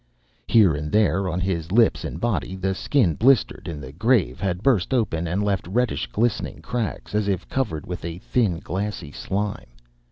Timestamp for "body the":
2.19-2.73